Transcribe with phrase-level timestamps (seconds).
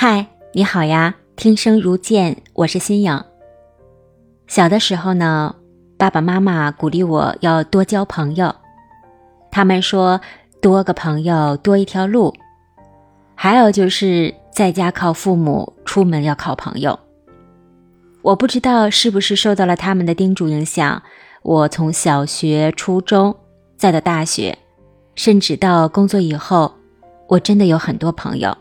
[0.00, 1.12] 嗨，你好呀！
[1.34, 3.20] 听声如见，我是新颖。
[4.46, 5.56] 小的时候呢，
[5.96, 8.54] 爸爸妈妈鼓励我要多交朋友，
[9.50, 10.20] 他们说
[10.62, 12.32] 多个朋友多一条路。
[13.34, 16.96] 还有就是在家靠父母，出门要靠朋友。
[18.22, 21.02] 我不知道是不是受到了他们的叮嘱影响，
[21.42, 23.34] 我从小学、初中，
[23.76, 24.56] 再到大学，
[25.16, 26.72] 甚至到工作以后，
[27.26, 28.56] 我真的有很多朋友。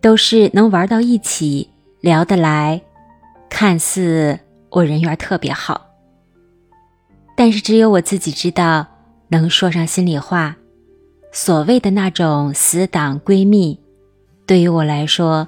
[0.00, 1.68] 都是能玩到一起，
[2.00, 2.80] 聊得来，
[3.50, 4.38] 看似
[4.70, 5.88] 我人缘特别好。
[7.36, 8.86] 但是只有我自己知道，
[9.28, 10.56] 能说上心里话，
[11.32, 13.78] 所谓的那种死党闺蜜，
[14.46, 15.46] 对于我来说，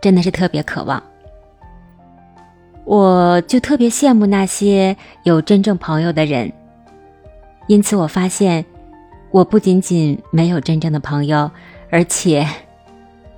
[0.00, 1.00] 真的是特别渴望。
[2.84, 6.52] 我就特别羡慕那些有真正朋友的人，
[7.68, 8.64] 因此我发现，
[9.30, 11.48] 我不仅仅没有真正的朋友，
[11.88, 12.44] 而且。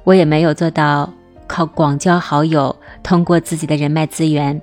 [0.05, 1.11] 我也没有做到
[1.47, 4.61] 靠广交好友，通过自己的人脉资源，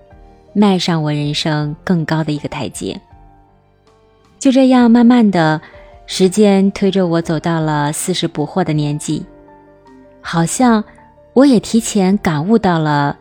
[0.54, 3.00] 迈上我人生更高的一个台阶。
[4.40, 5.60] 就这样，慢慢的，
[6.06, 9.26] 时间推着我走到了四十不惑的年纪，
[10.22, 10.84] 好像
[11.34, 13.18] 我也提前感悟到了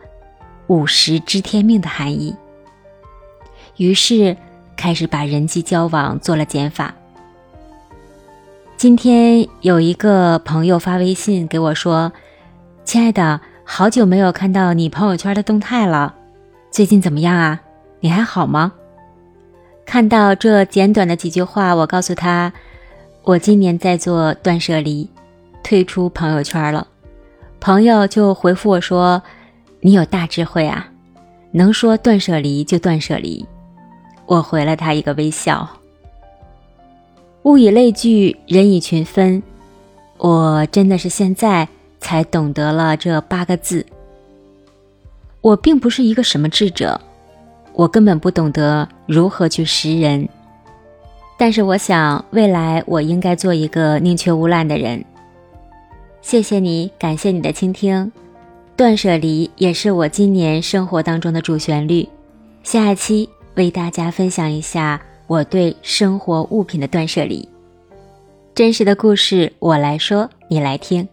[0.67, 2.35] 五十知天命的含义。
[3.77, 4.35] 于是，
[4.75, 6.93] 开始把人际交往做了减法。
[8.81, 12.11] 今天有一个朋友发微信给我说
[12.83, 16.15] ：“亲爱的，好久没有看到你朋友圈的动态了，
[16.71, 17.61] 最近怎么样啊？
[17.99, 18.73] 你还好吗？”
[19.85, 22.51] 看到这简短的几句话，我告诉他
[23.21, 25.07] ：“我今年在做断舍离，
[25.61, 26.87] 退出朋友圈了。”
[27.61, 29.21] 朋友就回复我说
[29.81, 30.89] ：“你有大智慧啊，
[31.51, 33.45] 能说断舍离就断舍离。”
[34.25, 35.69] 我回了他一个微笑。
[37.43, 39.41] 物以类聚，人以群分。
[40.17, 41.67] 我真的是现在
[41.99, 43.85] 才懂得了这八个字。
[45.41, 47.01] 我并不是一个什么智者，
[47.73, 50.29] 我根本不懂得如何去识人。
[51.35, 55.03] 但是我想，未来我应该做一个宁缺毋滥的人。
[56.21, 58.11] 谢谢你，感谢你的倾听。
[58.77, 62.07] 断舍离也是我今年生活当中的主旋律。
[62.61, 65.01] 下一期为大家分享一下。
[65.31, 67.47] 我对生活物品的断舍离，
[68.53, 71.07] 真实的故事我来说，你来听。